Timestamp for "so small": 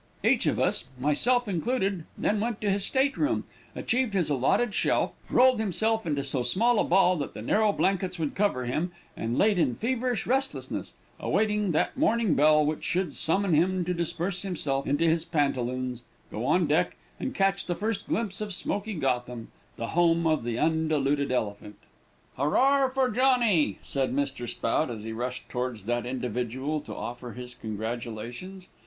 6.23-6.79